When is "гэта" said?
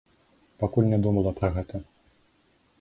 1.61-1.75